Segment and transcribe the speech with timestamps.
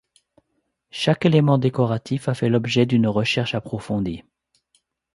[0.89, 4.23] Chaque élément décoratif a fait l'objet d'une recherche approfondie.